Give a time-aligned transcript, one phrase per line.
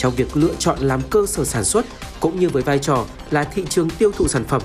[0.00, 1.86] trong việc lựa chọn làm cơ sở sản xuất
[2.20, 4.62] cũng như với vai trò là thị trường tiêu thụ sản phẩm.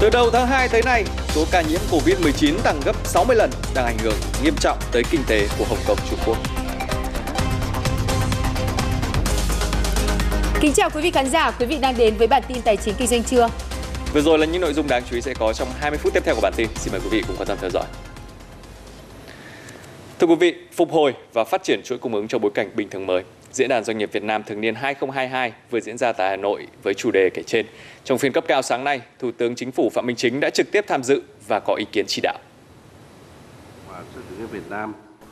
[0.00, 3.84] Từ đầu tháng 2 tới nay, số ca nhiễm Covid-19 tăng gấp 60 lần đang
[3.84, 4.14] ảnh hưởng
[4.44, 6.36] nghiêm trọng tới kinh tế của Hồng Kông, Trung Quốc.
[10.60, 12.94] Kính chào quý vị khán giả, quý vị đang đến với bản tin tài chính
[12.98, 13.48] kinh doanh trưa.
[14.12, 16.22] Vừa rồi là những nội dung đáng chú ý sẽ có trong 20 phút tiếp
[16.24, 16.68] theo của bản tin.
[16.76, 17.84] Xin mời quý vị cùng quan tâm theo dõi.
[20.18, 22.88] Thưa quý vị, phục hồi và phát triển chuỗi cung ứng trong bối cảnh bình
[22.90, 23.22] thường mới.
[23.52, 26.66] Diễn đàn Doanh nghiệp Việt Nam thường niên 2022 vừa diễn ra tại Hà Nội
[26.82, 27.66] với chủ đề kể trên.
[28.04, 30.70] Trong phiên cấp cao sáng nay, Thủ tướng Chính phủ Phạm Minh Chính đã trực
[30.72, 32.38] tiếp tham dự và có ý kiến chỉ đạo.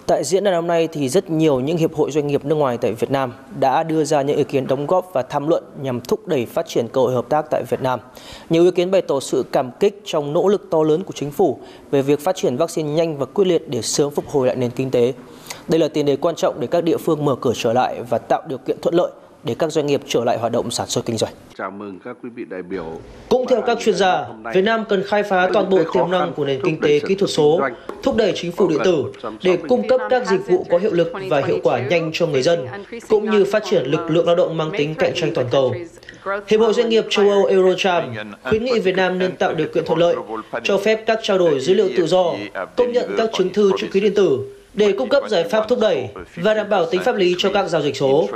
[0.07, 2.79] Tại diễn đàn hôm nay thì rất nhiều những hiệp hội doanh nghiệp nước ngoài
[2.79, 6.01] tại Việt Nam đã đưa ra những ý kiến đóng góp và tham luận nhằm
[6.01, 8.01] thúc đẩy phát triển cơ hội hợp tác tại Việt Nam.
[8.51, 11.31] Nhiều ý kiến bày tỏ sự cảm kích trong nỗ lực to lớn của chính
[11.31, 11.59] phủ
[11.91, 14.71] về việc phát triển vaccine nhanh và quyết liệt để sớm phục hồi lại nền
[14.71, 15.13] kinh tế.
[15.69, 18.19] Đây là tiền đề quan trọng để các địa phương mở cửa trở lại và
[18.19, 19.11] tạo điều kiện thuận lợi
[19.45, 21.33] để các doanh nghiệp trở lại hoạt động sản xuất kinh doanh.
[21.59, 22.85] Chào mừng các quý vị đại biểu.
[23.29, 26.45] Cũng theo các chuyên gia, Việt Nam cần khai phá toàn bộ tiềm năng của
[26.45, 27.61] nền kinh tế kỹ thuật số,
[28.03, 29.05] thúc đẩy chính phủ điện tử
[29.43, 32.43] để cung cấp các dịch vụ có hiệu lực và hiệu quả nhanh cho người
[32.43, 32.67] dân,
[33.09, 35.75] cũng như phát triển lực lượng lao động mang tính cạnh tranh toàn cầu.
[36.49, 38.05] Hiệp hội Doanh nghiệp châu Âu Eurocharm
[38.45, 40.17] khuyến nghị Việt Nam nên tạo điều kiện thuận lợi,
[40.63, 42.35] cho phép các trao đổi dữ liệu tự do,
[42.77, 44.39] công nhận các chứng thư chữ ký điện tử,
[44.75, 47.69] để cung cấp giải pháp thúc đẩy và đảm bảo tính pháp lý cho các
[47.69, 48.29] giao dịch số.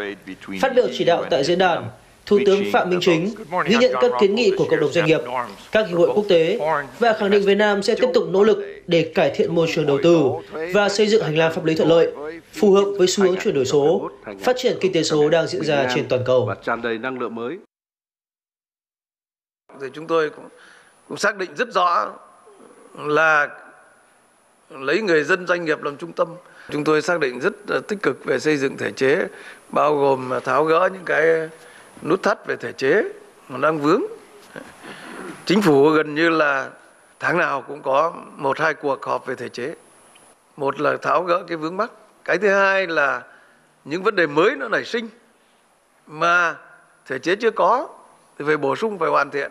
[0.60, 1.90] Phát biểu chỉ đạo tại diễn đàn,
[2.26, 3.34] Thủ tướng Phạm Minh Chính
[3.66, 5.20] ghi nhận các kiến nghị của cộng đồng doanh nghiệp,
[5.72, 6.58] các hiệp hội quốc tế
[6.98, 9.86] và khẳng định Việt Nam sẽ tiếp tục nỗ lực để cải thiện môi trường
[9.86, 10.20] đầu tư
[10.72, 12.12] và xây dựng hành lang pháp lý thuận lợi,
[12.52, 15.64] phù hợp với xu hướng chuyển đổi số, phát triển kinh tế số đang diễn
[15.64, 16.44] ra trên toàn cầu.
[16.46, 17.58] Và tràn đầy năng lượng mới.
[19.80, 20.48] Thì chúng tôi cũng,
[21.08, 22.12] cũng xác định rất rõ
[22.94, 23.48] là
[24.70, 26.28] lấy người dân doanh nghiệp làm trung tâm.
[26.70, 29.26] Chúng tôi xác định rất ờ, tích cực về xây dựng thể chế,
[29.68, 31.48] bao gồm ờ, tháo gỡ những cái
[32.02, 33.02] nút thắt về thể chế
[33.48, 34.02] mà đang vướng.
[35.44, 36.70] Chính phủ gần như là
[37.20, 39.74] tháng nào cũng có một, hai cuộc họp về thể chế.
[40.56, 41.90] Một là tháo gỡ cái vướng mắc.
[42.24, 43.22] Cái thứ hai là
[43.84, 45.08] những vấn đề mới nó nảy sinh
[46.06, 46.56] mà
[47.06, 47.88] thể chế chưa có
[48.38, 49.50] thì phải bổ sung, phải hoàn thiện.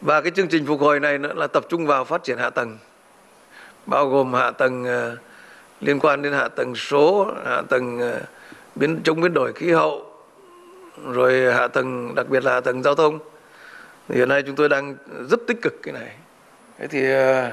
[0.00, 2.50] Và cái chương trình phục hồi này nữa là tập trung vào phát triển hạ
[2.50, 2.78] tầng
[3.86, 5.18] bao gồm hạ tầng uh,
[5.80, 8.22] liên quan đến hạ tầng số, hạ tầng uh,
[8.74, 10.06] biến chống biến đổi khí hậu,
[11.12, 13.18] rồi hạ tầng đặc biệt là hạ tầng giao thông.
[14.08, 14.96] Thì hiện nay chúng tôi đang
[15.30, 16.10] rất tích cực cái này.
[16.78, 17.52] Thế thì uh,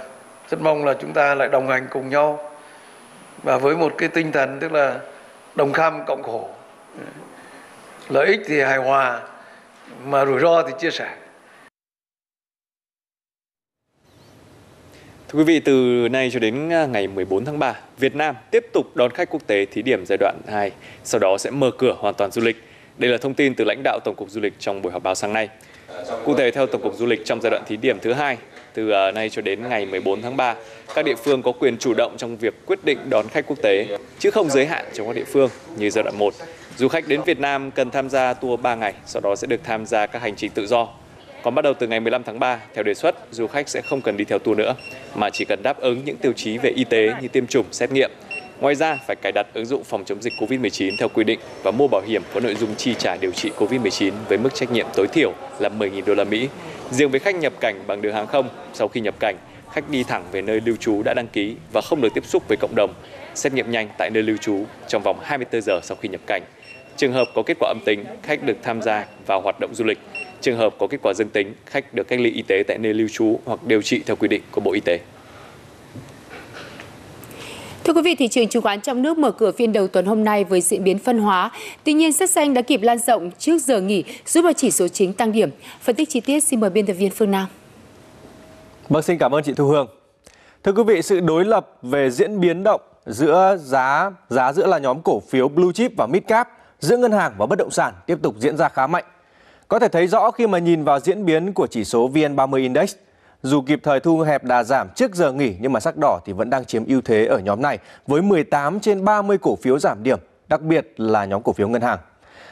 [0.50, 2.52] rất mong là chúng ta lại đồng hành cùng nhau
[3.44, 5.00] và với một cái tinh thần tức là
[5.56, 6.50] đồng kham cộng khổ.
[8.10, 9.22] Lợi ích thì hài hòa
[10.06, 11.16] mà rủi ro thì chia sẻ.
[15.34, 18.66] Thưa quý vị, từ nay cho đến à, ngày 14 tháng 3, Việt Nam tiếp
[18.74, 20.72] tục đón khách quốc tế thí điểm giai đoạn 2,
[21.04, 22.64] sau đó sẽ mở cửa hoàn toàn du lịch.
[22.98, 25.16] Đây là thông tin từ lãnh đạo Tổng cục Du lịch trong buổi họp báo
[25.16, 25.50] sáng nay.
[26.26, 28.38] Cụ thể theo Tổng cục Du lịch trong giai đoạn thí điểm thứ hai,
[28.74, 30.56] từ à, nay cho đến ngày 14 tháng 3,
[30.96, 33.98] các địa phương có quyền chủ động trong việc quyết định đón khách quốc tế,
[34.20, 36.34] chứ không giới hạn trong các địa phương như giai đoạn 1.
[36.78, 39.62] Du khách đến Việt Nam cần tham gia tour 3 ngày, sau đó sẽ được
[39.64, 40.88] tham gia các hành trình tự do
[41.44, 44.02] còn bắt đầu từ ngày 15 tháng 3, theo đề xuất, du khách sẽ không
[44.02, 44.76] cần đi theo tour nữa,
[45.16, 47.92] mà chỉ cần đáp ứng những tiêu chí về y tế như tiêm chủng, xét
[47.92, 48.12] nghiệm.
[48.60, 51.72] Ngoài ra, phải cài đặt ứng dụng phòng chống dịch COVID-19 theo quy định và
[51.72, 54.88] mua bảo hiểm có nội dung chi trả điều trị COVID-19 với mức trách nhiệm
[54.96, 56.48] tối thiểu là 10.000 đô la Mỹ.
[56.92, 59.36] Riêng với khách nhập cảnh bằng đường hàng không, sau khi nhập cảnh,
[59.74, 62.44] khách đi thẳng về nơi lưu trú đã đăng ký và không được tiếp xúc
[62.48, 62.94] với cộng đồng.
[63.36, 66.42] Xét nghiệm nhanh tại nơi lưu trú trong vòng 24 giờ sau khi nhập cảnh.
[66.98, 69.86] Trường hợp có kết quả âm tính, khách được tham gia vào hoạt động du
[69.86, 70.00] lịch.
[70.44, 72.94] Trường hợp có kết quả dương tính, khách được cách ly y tế tại nơi
[72.94, 75.00] lưu trú hoặc điều trị theo quy định của Bộ Y tế.
[77.84, 80.24] Thưa quý vị, thị trường chứng khoán trong nước mở cửa phiên đầu tuần hôm
[80.24, 81.52] nay với diễn biến phân hóa.
[81.84, 84.88] Tuy nhiên, sắc xanh đã kịp lan rộng trước giờ nghỉ, giúp vào chỉ số
[84.88, 85.50] chính tăng điểm.
[85.82, 87.46] Phân tích chi tiết xin mời biên tập viên Phương Nam.
[88.90, 89.88] Vâng, xin cảm ơn chị Thu Hương.
[90.64, 94.78] Thưa quý vị, sự đối lập về diễn biến động giữa giá giá giữa là
[94.78, 97.94] nhóm cổ phiếu blue chip và mid cap, giữa ngân hàng và bất động sản
[98.06, 99.04] tiếp tục diễn ra khá mạnh.
[99.74, 102.96] Có thể thấy rõ khi mà nhìn vào diễn biến của chỉ số VN30 Index,
[103.44, 106.34] dù kịp thời thu hẹp đà giảm trước giờ nghỉ nhưng mà sắc đỏ thì
[106.34, 107.78] vẫn đang chiếm ưu thế ở nhóm này
[108.08, 111.82] với 18 trên 30 cổ phiếu giảm điểm, đặc biệt là nhóm cổ phiếu ngân
[111.82, 112.00] hàng.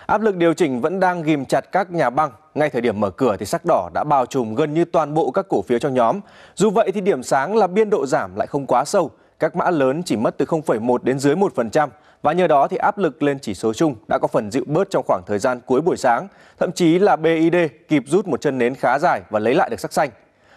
[0.05, 2.31] Áp lực điều chỉnh vẫn đang ghim chặt các nhà băng.
[2.55, 5.31] Ngay thời điểm mở cửa thì sắc đỏ đã bao trùm gần như toàn bộ
[5.31, 6.19] các cổ phiếu trong nhóm.
[6.55, 9.11] Dù vậy thì điểm sáng là biên độ giảm lại không quá sâu.
[9.39, 11.89] Các mã lớn chỉ mất từ 0,1 đến dưới 1%,
[12.21, 14.89] và nhờ đó thì áp lực lên chỉ số chung đã có phần dịu bớt
[14.89, 16.27] trong khoảng thời gian cuối buổi sáng,
[16.59, 17.55] thậm chí là BID
[17.87, 20.09] kịp rút một chân nến khá dài và lấy lại được sắc xanh.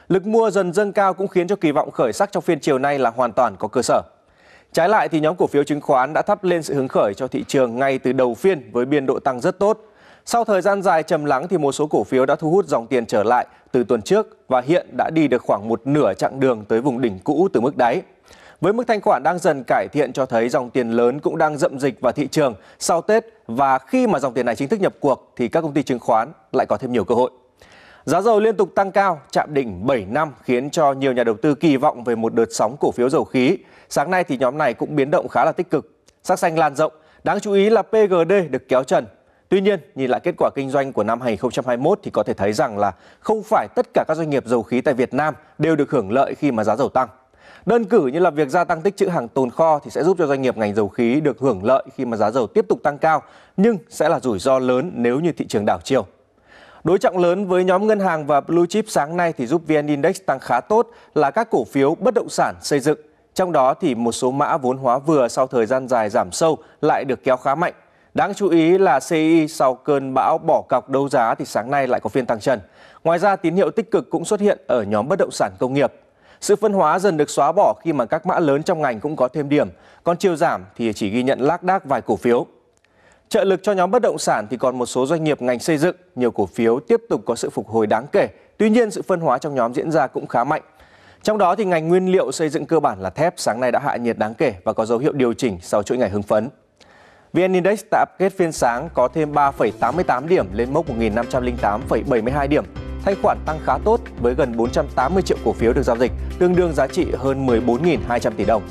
[0.09, 2.79] Lực mua dần dâng cao cũng khiến cho kỳ vọng khởi sắc trong phiên chiều
[2.79, 4.03] nay là hoàn toàn có cơ sở.
[4.73, 7.29] Trái lại thì nhóm cổ phiếu chứng khoán đã thắp lên sự hứng khởi cho
[7.29, 9.81] thị trường ngay từ đầu phiên với biên độ tăng rất tốt.
[10.25, 12.87] Sau thời gian dài trầm lắng thì một số cổ phiếu đã thu hút dòng
[12.87, 16.41] tiền trở lại từ tuần trước và hiện đã đi được khoảng một nửa chặng
[16.41, 18.03] đường tới vùng đỉnh cũ từ mức đáy.
[18.65, 21.59] Với mức thanh khoản đang dần cải thiện cho thấy dòng tiền lớn cũng đang
[21.59, 24.81] dậm dịch vào thị trường sau Tết và khi mà dòng tiền này chính thức
[24.81, 27.31] nhập cuộc thì các công ty chứng khoán lại có thêm nhiều cơ hội.
[28.05, 31.35] Giá dầu liên tục tăng cao, chạm đỉnh 7 năm khiến cho nhiều nhà đầu
[31.43, 33.59] tư kỳ vọng về một đợt sóng cổ phiếu dầu khí.
[33.89, 36.03] Sáng nay thì nhóm này cũng biến động khá là tích cực.
[36.23, 36.93] Sắc xanh lan rộng,
[37.25, 39.07] đáng chú ý là PGD được kéo trần.
[39.49, 42.53] Tuy nhiên, nhìn lại kết quả kinh doanh của năm 2021 thì có thể thấy
[42.53, 45.77] rằng là không phải tất cả các doanh nghiệp dầu khí tại Việt Nam đều
[45.77, 47.09] được hưởng lợi khi mà giá dầu tăng.
[47.67, 50.17] Đơn cử như là việc gia tăng tích trữ hàng tồn kho thì sẽ giúp
[50.19, 52.79] cho doanh nghiệp ngành dầu khí được hưởng lợi khi mà giá dầu tiếp tục
[52.83, 53.23] tăng cao,
[53.57, 56.07] nhưng sẽ là rủi ro lớn nếu như thị trường đảo chiều.
[56.85, 59.87] Đối trọng lớn với nhóm ngân hàng và blue chip sáng nay thì giúp VN
[59.87, 62.99] Index tăng khá tốt là các cổ phiếu bất động sản xây dựng.
[63.35, 66.59] Trong đó thì một số mã vốn hóa vừa sau thời gian dài giảm sâu
[66.81, 67.73] lại được kéo khá mạnh.
[68.15, 71.87] Đáng chú ý là CI sau cơn bão bỏ cọc đấu giá thì sáng nay
[71.89, 72.61] lại có phiên tăng trần.
[73.05, 75.75] Ngoài ra tín hiệu tích cực cũng xuất hiện ở nhóm bất động sản công
[75.75, 75.93] nghiệp.
[76.41, 79.17] Sự phân hóa dần được xóa bỏ khi mà các mã lớn trong ngành cũng
[79.17, 79.69] có thêm điểm,
[80.05, 82.47] còn chiều giảm thì chỉ ghi nhận lác đác vài cổ phiếu.
[83.29, 85.79] Trợ lực cho nhóm bất động sản thì còn một số doanh nghiệp ngành xây
[85.79, 88.29] dựng, nhiều cổ phiếu tiếp tục có sự phục hồi đáng kể.
[88.59, 90.63] Tuy nhiên sự phân hóa trong nhóm diễn ra cũng khá mạnh.
[91.23, 93.79] Trong đó thì ngành nguyên liệu xây dựng cơ bản là thép sáng nay đã
[93.79, 96.49] hạ nhiệt đáng kể và có dấu hiệu điều chỉnh sau chuỗi ngày hưng phấn.
[97.33, 102.65] VN Index tạm kết phiên sáng có thêm 3,88 điểm lên mốc 1.508,72 điểm.
[103.05, 106.57] Thanh khoản tăng khá tốt với gần 480 triệu cổ phiếu được giao dịch, tương
[106.57, 108.63] đương giá trị hơn 14.200 tỷ đồng.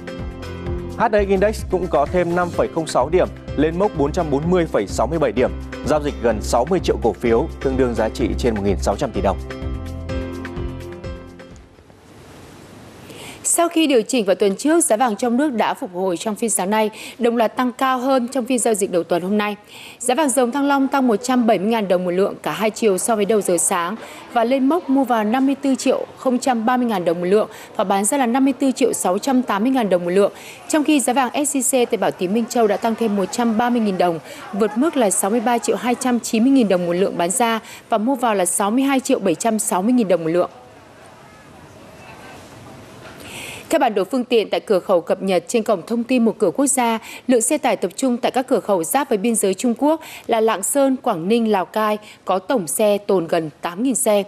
[0.97, 5.51] HNX Index cũng có thêm 5,06 điểm lên mốc 440,67 điểm,
[5.85, 9.37] giao dịch gần 60 triệu cổ phiếu, tương đương giá trị trên 1.600 tỷ đồng.
[13.55, 16.35] Sau khi điều chỉnh vào tuần trước, giá vàng trong nước đã phục hồi trong
[16.35, 16.89] phiên sáng nay,
[17.19, 19.55] đồng loạt tăng cao hơn trong phiên giao dịch đầu tuần hôm nay.
[19.99, 23.25] Giá vàng dòng thăng long tăng 170.000 đồng một lượng cả hai chiều so với
[23.25, 23.95] đầu giờ sáng
[24.33, 28.25] và lên mốc mua vào 54 triệu 030.000 đồng một lượng và bán ra là
[28.25, 30.31] 54 triệu 680.000 đồng một lượng.
[30.69, 34.19] Trong khi giá vàng SJC tại Bảo Tín Minh Châu đã tăng thêm 130.000 đồng,
[34.53, 37.59] vượt mức là 63 triệu 290.000 đồng một lượng bán ra
[37.89, 40.49] và mua vào là 62 triệu 760.000 đồng một lượng.
[43.69, 46.35] Theo bản đồ phương tiện tại cửa khẩu cập nhật trên cổng thông tin một
[46.39, 49.35] cửa quốc gia, lượng xe tải tập trung tại các cửa khẩu giáp với biên
[49.35, 53.49] giới Trung Quốc là Lạng Sơn, Quảng Ninh, Lào Cai có tổng xe tồn gần
[53.61, 54.23] 8.000 xe,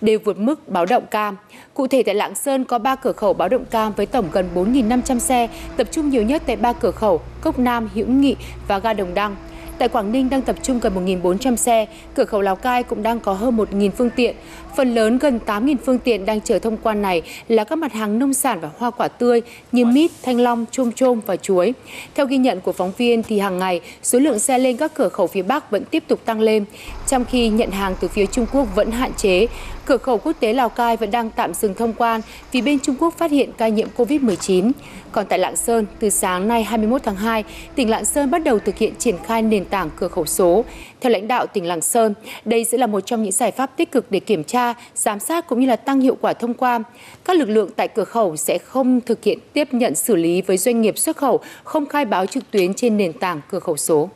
[0.00, 1.36] đều vượt mức báo động cam.
[1.74, 4.48] Cụ thể tại Lạng Sơn có 3 cửa khẩu báo động cam với tổng gần
[4.54, 8.36] 4.500 xe, tập trung nhiều nhất tại 3 cửa khẩu Cốc Nam, Hữu Nghị
[8.68, 9.36] và ga Đồng Đăng.
[9.80, 13.20] Tại Quảng Ninh đang tập trung gần 1.400 xe, cửa khẩu Lào Cai cũng đang
[13.20, 14.36] có hơn 1.000 phương tiện.
[14.76, 18.18] Phần lớn gần 8.000 phương tiện đang chờ thông quan này là các mặt hàng
[18.18, 19.42] nông sản và hoa quả tươi
[19.72, 21.74] như mít, thanh long, chôm chôm và chuối.
[22.14, 25.08] Theo ghi nhận của phóng viên thì hàng ngày số lượng xe lên các cửa
[25.08, 26.64] khẩu phía Bắc vẫn tiếp tục tăng lên,
[27.10, 29.46] trong khi nhận hàng từ phía Trung Quốc vẫn hạn chế.
[29.84, 32.20] Cửa khẩu quốc tế Lào Cai vẫn đang tạm dừng thông quan
[32.52, 34.72] vì bên Trung Quốc phát hiện ca nhiễm COVID-19.
[35.12, 38.58] Còn tại Lạng Sơn, từ sáng nay 21 tháng 2, tỉnh Lạng Sơn bắt đầu
[38.58, 40.64] thực hiện triển khai nền tảng cửa khẩu số.
[41.00, 42.14] Theo lãnh đạo tỉnh Lạng Sơn,
[42.44, 45.48] đây sẽ là một trong những giải pháp tích cực để kiểm tra, giám sát
[45.48, 46.82] cũng như là tăng hiệu quả thông quan.
[47.24, 50.56] Các lực lượng tại cửa khẩu sẽ không thực hiện tiếp nhận xử lý với
[50.56, 54.08] doanh nghiệp xuất khẩu không khai báo trực tuyến trên nền tảng cửa khẩu số.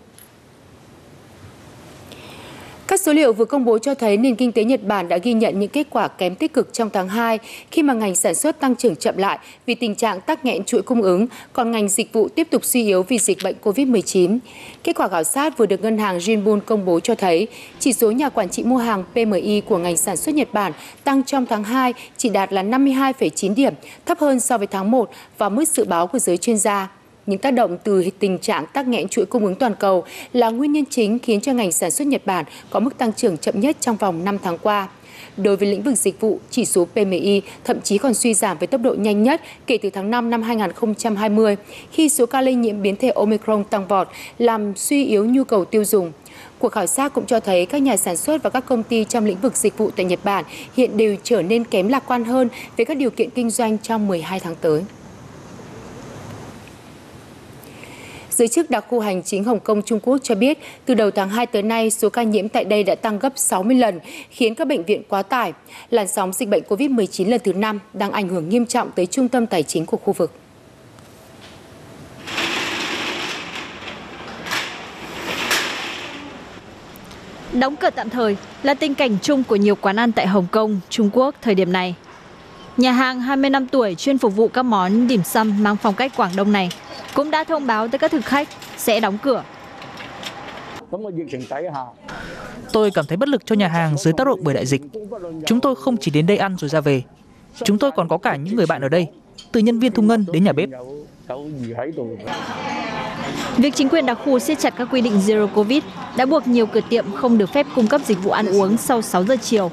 [2.86, 5.32] Các số liệu vừa công bố cho thấy nền kinh tế Nhật Bản đã ghi
[5.32, 7.38] nhận những kết quả kém tích cực trong tháng 2
[7.70, 10.82] khi mà ngành sản xuất tăng trưởng chậm lại vì tình trạng tắc nghẽn chuỗi
[10.82, 14.38] cung ứng, còn ngành dịch vụ tiếp tục suy yếu vì dịch bệnh COVID-19.
[14.84, 17.48] Kết quả khảo sát vừa được ngân hàng Jinbun công bố cho thấy
[17.78, 20.72] chỉ số nhà quản trị mua hàng PMI của ngành sản xuất Nhật Bản
[21.04, 23.74] tăng trong tháng 2 chỉ đạt là 52,9 điểm,
[24.06, 26.88] thấp hơn so với tháng 1 và mức dự báo của giới chuyên gia.
[27.26, 30.72] Những tác động từ tình trạng tắc nghẽn chuỗi cung ứng toàn cầu là nguyên
[30.72, 33.76] nhân chính khiến cho ngành sản xuất Nhật Bản có mức tăng trưởng chậm nhất
[33.80, 34.88] trong vòng 5 tháng qua.
[35.36, 38.66] Đối với lĩnh vực dịch vụ, chỉ số PMI thậm chí còn suy giảm với
[38.66, 41.56] tốc độ nhanh nhất kể từ tháng 5 năm 2020,
[41.92, 45.64] khi số ca lây nhiễm biến thể Omicron tăng vọt, làm suy yếu nhu cầu
[45.64, 46.12] tiêu dùng.
[46.58, 49.24] Cuộc khảo sát cũng cho thấy các nhà sản xuất và các công ty trong
[49.24, 50.44] lĩnh vực dịch vụ tại Nhật Bản
[50.76, 54.08] hiện đều trở nên kém lạc quan hơn về các điều kiện kinh doanh trong
[54.08, 54.82] 12 tháng tới.
[58.36, 61.30] Giới chức đặc khu hành chính Hồng Kông Trung Quốc cho biết, từ đầu tháng
[61.30, 64.00] 2 tới nay, số ca nhiễm tại đây đã tăng gấp 60 lần,
[64.30, 65.52] khiến các bệnh viện quá tải.
[65.90, 69.28] Làn sóng dịch bệnh COVID-19 lần thứ 5 đang ảnh hưởng nghiêm trọng tới trung
[69.28, 70.32] tâm tài chính của khu vực.
[77.52, 80.80] Đóng cửa tạm thời là tình cảnh chung của nhiều quán ăn tại Hồng Kông,
[80.88, 81.94] Trung Quốc thời điểm này.
[82.76, 86.12] Nhà hàng 20 năm tuổi chuyên phục vụ các món điểm xăm mang phong cách
[86.16, 86.70] Quảng Đông này
[87.14, 89.42] cũng đã thông báo tới các thực khách sẽ đóng cửa.
[92.72, 94.82] Tôi cảm thấy bất lực cho nhà hàng dưới tác động bởi đại dịch.
[95.46, 97.02] Chúng tôi không chỉ đến đây ăn rồi ra về.
[97.64, 99.06] Chúng tôi còn có cả những người bạn ở đây,
[99.52, 100.68] từ nhân viên thu ngân đến nhà bếp.
[103.56, 105.82] Việc chính quyền đặc khu siết chặt các quy định Zero Covid
[106.16, 109.02] đã buộc nhiều cửa tiệm không được phép cung cấp dịch vụ ăn uống sau
[109.02, 109.70] 6 giờ chiều.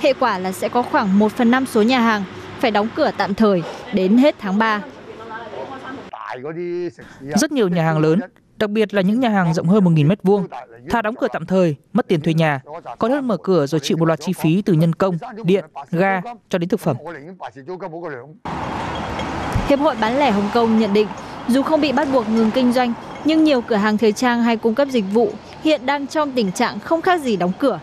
[0.00, 2.24] Hệ quả là sẽ có khoảng 1 phần 5 số nhà hàng
[2.60, 4.82] phải đóng cửa tạm thời đến hết tháng 3.
[7.20, 8.20] Rất nhiều nhà hàng lớn,
[8.56, 10.46] đặc biệt là những nhà hàng rộng hơn 1.000 m2,
[10.90, 12.60] thà đóng cửa tạm thời, mất tiền thuê nhà,
[12.98, 16.20] còn hơn mở cửa rồi chịu một loạt chi phí từ nhân công, điện, ga
[16.48, 16.96] cho đến thực phẩm.
[19.68, 21.08] Hiệp hội bán lẻ Hồng Kông nhận định,
[21.48, 22.92] dù không bị bắt buộc ngừng kinh doanh,
[23.24, 25.32] nhưng nhiều cửa hàng thời trang hay cung cấp dịch vụ
[25.62, 27.80] hiện đang trong tình trạng không khác gì đóng cửa.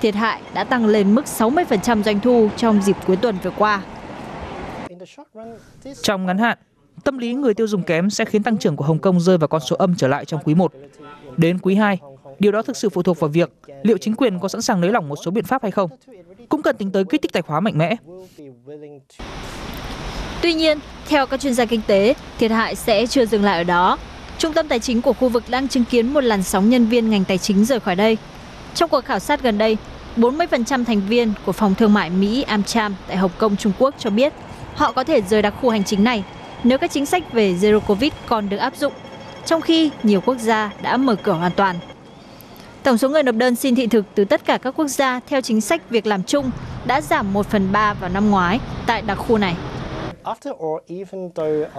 [0.00, 3.82] Thiệt hại đã tăng lên mức 60% doanh thu trong dịp cuối tuần vừa qua.
[6.02, 6.58] Trong ngắn hạn,
[7.00, 9.48] tâm lý người tiêu dùng kém sẽ khiến tăng trưởng của Hồng Kông rơi vào
[9.48, 10.72] con số âm trở lại trong quý 1.
[11.36, 11.98] Đến quý 2,
[12.38, 13.52] điều đó thực sự phụ thuộc vào việc
[13.82, 15.90] liệu chính quyền có sẵn sàng nới lỏng một số biện pháp hay không.
[16.48, 17.96] Cũng cần tính tới kích thích tài khoá mạnh mẽ.
[20.42, 20.78] Tuy nhiên,
[21.08, 23.98] theo các chuyên gia kinh tế, thiệt hại sẽ chưa dừng lại ở đó.
[24.38, 27.10] Trung tâm tài chính của khu vực đang chứng kiến một làn sóng nhân viên
[27.10, 28.16] ngành tài chính rời khỏi đây.
[28.74, 29.76] Trong cuộc khảo sát gần đây,
[30.16, 34.10] 40% thành viên của phòng thương mại Mỹ AmCham tại Hồng Kông, Trung Quốc cho
[34.10, 34.32] biết
[34.74, 36.24] họ có thể rời đặc khu hành chính này
[36.64, 38.92] nếu các chính sách về Zero Covid còn được áp dụng,
[39.46, 41.76] trong khi nhiều quốc gia đã mở cửa hoàn toàn.
[42.82, 45.40] Tổng số người nộp đơn xin thị thực từ tất cả các quốc gia theo
[45.40, 46.50] chính sách việc làm chung
[46.84, 49.56] đã giảm 1 phần 3 vào năm ngoái tại đặc khu này.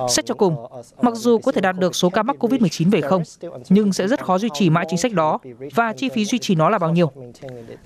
[0.09, 0.55] Xét cho cùng,
[1.01, 3.23] mặc dù có thể đạt được số ca mắc COVID-19 về không,
[3.69, 5.39] nhưng sẽ rất khó duy trì mãi chính sách đó
[5.75, 7.11] và chi phí duy trì nó là bao nhiêu.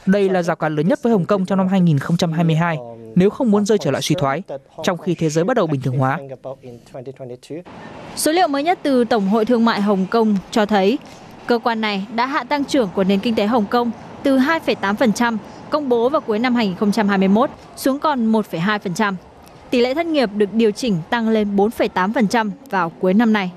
[0.05, 2.77] Đây là rào cản lớn nhất với Hồng Kông trong năm 2022
[3.15, 4.43] nếu không muốn rơi trở lại suy thoái,
[4.83, 6.19] trong khi thế giới bắt đầu bình thường hóa.
[8.15, 10.97] Số liệu mới nhất từ Tổng hội Thương mại Hồng Kông cho thấy
[11.45, 13.91] cơ quan này đã hạ tăng trưởng của nền kinh tế Hồng Kông
[14.23, 15.37] từ 2,8%
[15.69, 19.13] công bố vào cuối năm 2021 xuống còn 1,2%.
[19.69, 23.51] Tỷ lệ thất nghiệp được điều chỉnh tăng lên 4,8% vào cuối năm nay.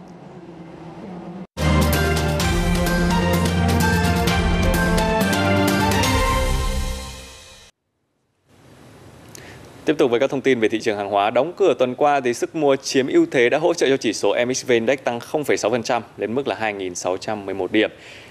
[9.88, 12.20] Tiếp tục với các thông tin về thị trường hàng hóa, đóng cửa tuần qua
[12.20, 15.18] thì sức mua chiếm ưu thế đã hỗ trợ cho chỉ số MXV Index tăng
[15.18, 17.90] 0,6% lên mức là 2.611 điểm.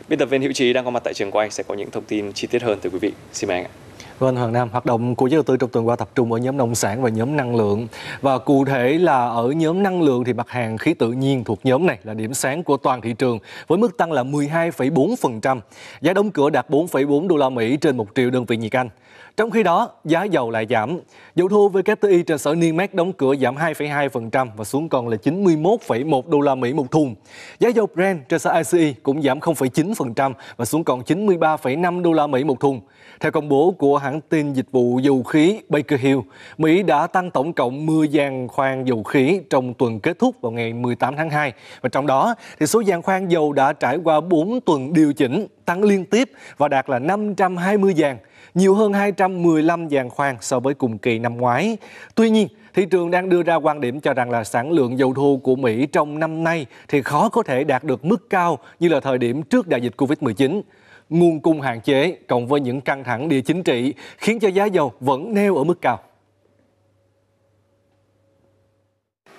[0.09, 2.03] Biên tập viên Hữu Trí đang có mặt tại trường quay sẽ có những thông
[2.03, 3.11] tin chi tiết hơn từ quý vị.
[3.33, 3.86] Xin mời anh ạ.
[4.19, 6.39] Vâng, Hoàng Nam, hoạt động của giới đầu tư trong tuần qua tập trung ở
[6.39, 7.87] nhóm nông sản và nhóm năng lượng.
[8.21, 11.59] Và cụ thể là ở nhóm năng lượng thì mặt hàng khí tự nhiên thuộc
[11.63, 15.59] nhóm này là điểm sáng của toàn thị trường với mức tăng là 12,4%.
[16.01, 18.89] Giá đóng cửa đạt 4,4 đô la Mỹ trên 1 triệu đơn vị nhiệt Anh.
[19.37, 20.99] Trong khi đó, giá dầu lại giảm.
[21.35, 25.17] Dầu thô WTI trên sở niêm mát đóng cửa giảm 2,2% và xuống còn là
[25.23, 27.15] 91,1 đô la Mỹ một thùng.
[27.59, 32.27] Giá dầu Brent trên sở ICE cũng giảm 0,9% và xuống còn 93,5 đô la
[32.27, 32.81] Mỹ một thùng.
[33.19, 36.19] Theo công bố của hãng tin dịch vụ dầu khí Baker Hill,
[36.57, 40.51] Mỹ đã tăng tổng cộng 10 giàn khoan dầu khí trong tuần kết thúc vào
[40.51, 41.53] ngày 18 tháng 2.
[41.81, 45.47] Và trong đó, thì số giàn khoan dầu đã trải qua 4 tuần điều chỉnh,
[45.65, 48.17] tăng liên tiếp và đạt là 520 giàn
[48.53, 51.77] nhiều hơn 215 giàn khoan so với cùng kỳ năm ngoái.
[52.15, 55.13] Tuy nhiên, thị trường đang đưa ra quan điểm cho rằng là sản lượng dầu
[55.13, 58.87] thô của Mỹ trong năm nay thì khó có thể đạt được mức cao như
[58.89, 60.61] là thời điểm trước đại dịch Covid-19.
[61.09, 64.65] Nguồn cung hạn chế cộng với những căng thẳng địa chính trị khiến cho giá
[64.65, 65.99] dầu vẫn neo ở mức cao.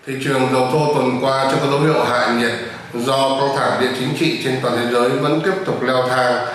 [0.06, 2.52] Thị trường dầu thô tuần qua chưa có dấu hiệu hạ nhiệt
[2.94, 6.46] do căng thẳng địa chính trị trên toàn thế giới vẫn tiếp tục leo thang,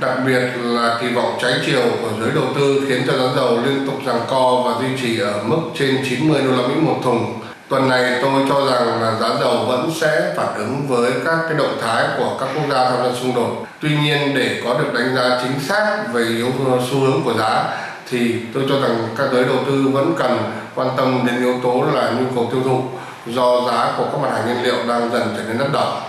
[0.00, 3.58] đặc biệt là kỳ vọng trái chiều của giới đầu tư khiến cho giá dầu
[3.66, 7.00] liên tục giằng co và duy trì ở mức trên 90 đô la Mỹ một
[7.02, 7.40] thùng.
[7.70, 11.58] Tuần này tôi cho rằng là giá dầu vẫn sẽ phản ứng với các cái
[11.58, 13.66] động thái của các quốc gia tham gia xung đột.
[13.80, 16.46] Tuy nhiên, để có được đánh giá chính xác về yếu
[16.90, 17.64] xu hướng của giá,
[18.10, 21.84] thì tôi cho rằng các giới đầu tư vẫn cần quan tâm đến yếu tố
[21.94, 22.82] là nhu cầu tiêu thụ
[23.26, 26.00] do giá của các mặt hàng nhiên liệu đang dần trở nên đắt đỏ.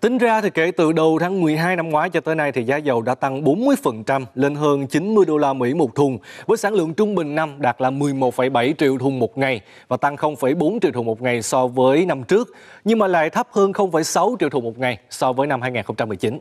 [0.00, 2.76] Tính ra thì kể từ đầu tháng 12 năm ngoái cho tới nay thì giá
[2.76, 6.94] dầu đã tăng 40% lên hơn 90 đô la Mỹ một thùng với sản lượng
[6.94, 11.06] trung bình năm đạt là 11,7 triệu thùng một ngày và tăng 0,4 triệu thùng
[11.06, 12.48] một ngày so với năm trước
[12.84, 16.38] nhưng mà lại thấp hơn 0,6 triệu thùng một ngày so với năm 2019.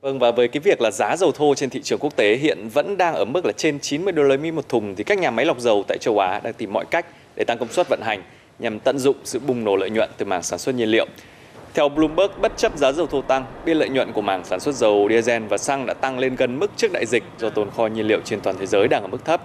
[0.00, 2.68] Vâng và với cái việc là giá dầu thô trên thị trường quốc tế hiện
[2.68, 5.30] vẫn đang ở mức là trên 90 đô la Mỹ một thùng thì các nhà
[5.30, 8.00] máy lọc dầu tại châu Á đang tìm mọi cách để tăng công suất vận
[8.02, 8.22] hành
[8.58, 11.06] nhằm tận dụng sự bùng nổ lợi nhuận từ mảng sản xuất nhiên liệu.
[11.74, 14.74] Theo Bloomberg, bất chấp giá dầu thô tăng, biên lợi nhuận của mảng sản xuất
[14.74, 17.86] dầu diesel và xăng đã tăng lên gần mức trước đại dịch do tồn kho
[17.86, 19.42] nhiên liệu trên toàn thế giới đang ở mức thấp.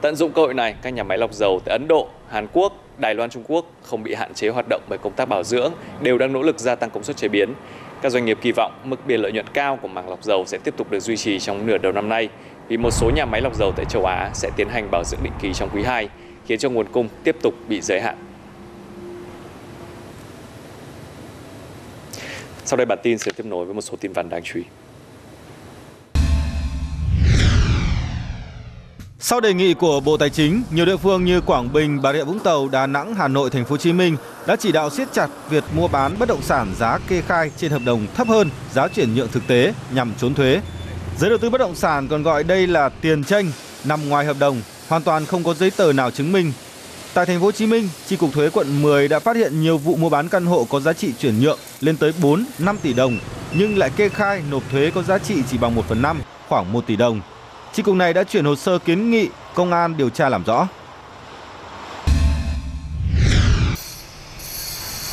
[0.00, 2.72] Tận dụng cơ hội này, các nhà máy lọc dầu tại Ấn Độ, Hàn Quốc,
[2.98, 5.72] Đài Loan Trung Quốc không bị hạn chế hoạt động bởi công tác bảo dưỡng,
[6.00, 7.54] đều đang nỗ lực gia tăng công suất chế biến.
[8.02, 10.58] Các doanh nghiệp kỳ vọng mức biên lợi nhuận cao của mảng lọc dầu sẽ
[10.64, 12.28] tiếp tục được duy trì trong nửa đầu năm nay
[12.68, 15.20] vì một số nhà máy lọc dầu tại châu Á sẽ tiến hành bảo dưỡng
[15.22, 16.08] định kỳ trong quý 2,
[16.46, 18.16] khiến cho nguồn cung tiếp tục bị giới hạn.
[22.64, 24.64] Sau đây bản tin sẽ tiếp nối với một số tin vắn đáng chú ý.
[29.24, 32.24] Sau đề nghị của Bộ Tài chính, nhiều địa phương như Quảng Bình, Bà Rịa
[32.24, 34.16] Vũng Tàu, Đà Nẵng, Hà Nội, Thành phố Hồ Chí Minh
[34.46, 37.70] đã chỉ đạo siết chặt việc mua bán bất động sản giá kê khai trên
[37.70, 40.60] hợp đồng thấp hơn giá chuyển nhượng thực tế nhằm trốn thuế.
[41.18, 43.50] Giới đầu tư bất động sản còn gọi đây là tiền tranh,
[43.84, 46.52] nằm ngoài hợp đồng, hoàn toàn không có giấy tờ nào chứng minh.
[47.14, 49.78] Tại Thành phố Hồ Chí Minh, Chi cục thuế quận 10 đã phát hiện nhiều
[49.78, 52.92] vụ mua bán căn hộ có giá trị chuyển nhượng lên tới 4, 5 tỷ
[52.92, 53.18] đồng
[53.54, 56.72] nhưng lại kê khai nộp thuế có giá trị chỉ bằng 1 phần 5, khoảng
[56.72, 57.20] 1 tỷ đồng.
[57.72, 60.68] Chi cục này đã chuyển hồ sơ kiến nghị công an điều tra làm rõ.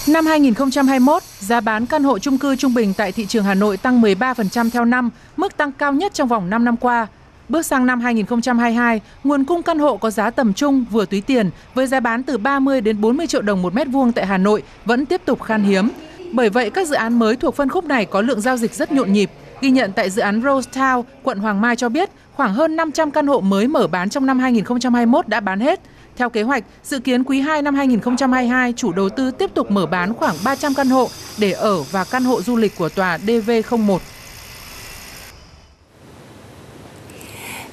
[0.08, 3.78] Năm 2021, giá bán căn hộ chung cư trung bình tại thị trường Hà Nội
[3.78, 7.08] tăng 13% theo năm, mức tăng cao nhất trong vòng 5 năm qua.
[7.50, 11.50] Bước sang năm 2022, nguồn cung căn hộ có giá tầm trung vừa túi tiền
[11.74, 14.64] với giá bán từ 30 đến 40 triệu đồng một mét vuông tại Hà Nội
[14.86, 15.90] vẫn tiếp tục khan hiếm.
[16.32, 18.92] Bởi vậy, các dự án mới thuộc phân khúc này có lượng giao dịch rất
[18.92, 19.32] nhộn nhịp.
[19.62, 23.12] Ghi nhận tại dự án Rose Town, quận Hoàng Mai cho biết khoảng hơn 500
[23.12, 25.80] căn hộ mới mở bán trong năm 2021 đã bán hết.
[26.18, 29.86] Theo kế hoạch, dự kiến quý 2 năm 2022, chủ đầu tư tiếp tục mở
[29.86, 33.98] bán khoảng 300 căn hộ để ở và căn hộ du lịch của tòa DV01.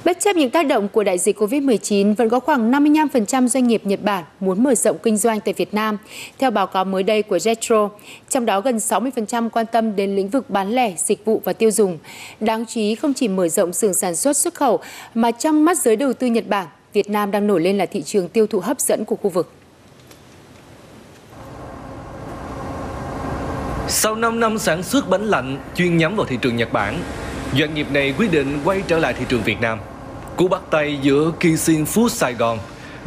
[0.06, 3.82] Bất chấp những tác động của đại dịch COVID-19, vẫn có khoảng 55% doanh nghiệp
[3.84, 5.98] Nhật Bản muốn mở rộng kinh doanh tại Việt Nam,
[6.38, 7.88] theo báo cáo mới đây của Jetro.
[8.28, 11.70] Trong đó gần 60% quan tâm đến lĩnh vực bán lẻ, dịch vụ và tiêu
[11.70, 11.98] dùng.
[12.40, 14.80] Đáng chú ý không chỉ mở rộng xưởng sản xuất xuất khẩu,
[15.14, 18.02] mà trong mắt giới đầu tư Nhật Bản, Việt Nam đang nổi lên là thị
[18.02, 19.52] trường tiêu thụ hấp dẫn của khu vực.
[23.88, 26.98] Sau 5 năm sản xuất bánh lạnh chuyên nhắm vào thị trường Nhật Bản,
[27.58, 29.78] doanh nghiệp này quyết định quay trở lại thị trường Việt Nam.
[30.36, 32.58] Cú bắt tay giữa Kishin Food Sài Gòn,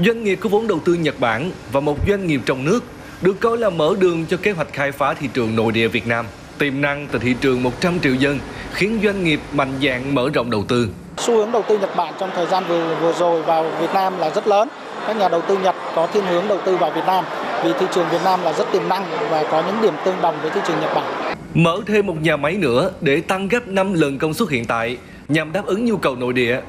[0.05, 2.83] doanh nghiệp có vốn đầu tư Nhật Bản và một doanh nghiệp trong nước
[3.21, 6.07] được coi là mở đường cho kế hoạch khai phá thị trường nội địa Việt
[6.07, 6.25] Nam.
[6.57, 8.39] Tiềm năng từ thị trường 100 triệu dân
[8.73, 10.89] khiến doanh nghiệp mạnh dạn mở rộng đầu tư.
[11.17, 14.19] Xu hướng đầu tư Nhật Bản trong thời gian vừa vừa rồi vào Việt Nam
[14.19, 14.67] là rất lớn.
[15.07, 17.25] Các nhà đầu tư Nhật có thiên hướng đầu tư vào Việt Nam
[17.63, 20.35] vì thị trường Việt Nam là rất tiềm năng và có những điểm tương đồng
[20.41, 21.35] với thị trường Nhật Bản.
[21.53, 24.97] Mở thêm một nhà máy nữa để tăng gấp 5 lần công suất hiện tại
[25.27, 26.59] nhằm đáp ứng nhu cầu nội địa.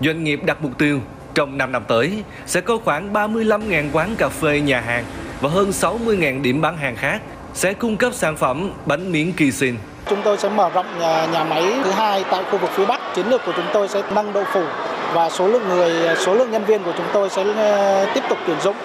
[0.00, 1.00] Doanh nghiệp đặt mục tiêu
[1.34, 5.04] trong 5 năm tới sẽ có khoảng 35.000 quán cà phê nhà hàng
[5.40, 7.20] và hơn 60.000 điểm bán hàng khác
[7.54, 9.76] sẽ cung cấp sản phẩm bánh miếng kỳ xin.
[10.10, 13.00] Chúng tôi sẽ mở rộng nhà, nhà máy thứ hai tại khu vực phía Bắc.
[13.14, 14.64] Chiến lược của chúng tôi sẽ nâng độ phủ
[15.12, 18.38] và số lượng người, số lượng nhân viên của chúng tôi sẽ ờ, tiếp tục
[18.46, 18.76] tuyển dụng.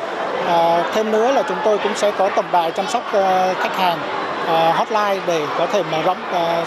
[0.47, 3.77] À, thêm nữa là chúng tôi cũng sẽ có tổng đài chăm sóc uh, khách
[3.77, 3.97] hàng
[4.73, 6.17] hotline để có thể mở rộng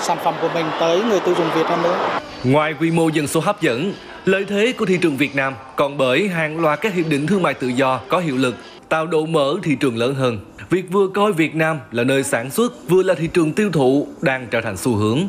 [0.00, 1.96] sản phẩm của mình tới người tiêu dùng Việt Nam nữa.
[2.44, 3.92] Ngoài quy mô dân số hấp dẫn,
[4.24, 7.42] lợi thế của thị trường Việt Nam còn bởi hàng loạt các hiệp định thương
[7.42, 8.54] mại tự do có hiệu lực
[8.88, 10.38] tạo độ mở thị trường lớn hơn.
[10.70, 14.06] Việc vừa coi Việt Nam là nơi sản xuất, vừa là thị trường tiêu thụ
[14.20, 15.20] đang trở thành xu hướng.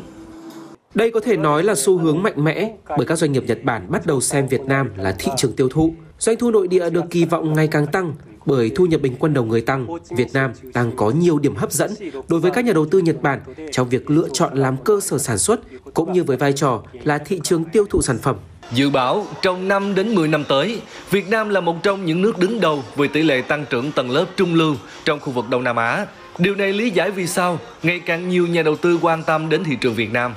[0.94, 3.86] Đây có thể nói là xu hướng mạnh mẽ bởi các doanh nghiệp Nhật Bản
[3.88, 5.94] bắt đầu xem Việt Nam là thị trường tiêu thụ.
[6.18, 8.14] Doanh thu nội địa được kỳ vọng ngày càng tăng
[8.46, 11.72] bởi thu nhập bình quân đầu người tăng, Việt Nam đang có nhiều điểm hấp
[11.72, 11.90] dẫn
[12.28, 13.40] đối với các nhà đầu tư Nhật Bản
[13.72, 15.60] trong việc lựa chọn làm cơ sở sản xuất
[15.94, 18.36] cũng như với vai trò là thị trường tiêu thụ sản phẩm.
[18.72, 22.38] Dự báo trong 5 đến 10 năm tới, Việt Nam là một trong những nước
[22.38, 25.64] đứng đầu về tỷ lệ tăng trưởng tầng lớp trung lưu trong khu vực Đông
[25.64, 26.06] Nam Á.
[26.38, 29.64] Điều này lý giải vì sao ngày càng nhiều nhà đầu tư quan tâm đến
[29.64, 30.34] thị trường Việt Nam,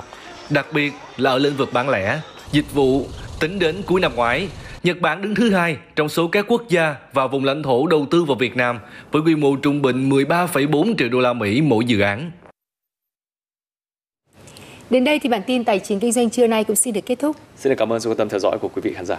[0.50, 2.20] đặc biệt là ở lĩnh vực bán lẻ,
[2.52, 3.06] dịch vụ.
[3.40, 4.48] Tính đến cuối năm ngoái,
[4.82, 8.06] Nhật Bản đứng thứ hai trong số các quốc gia và vùng lãnh thổ đầu
[8.10, 8.78] tư vào Việt Nam
[9.12, 12.30] với quy mô trung bình 13,4 triệu đô la Mỹ mỗi dự án.
[14.90, 17.18] Đến đây thì bản tin tài chính kinh doanh trưa nay cũng xin được kết
[17.18, 17.36] thúc.
[17.56, 19.18] Xin được cảm ơn sự quan tâm theo dõi của quý vị khán giả.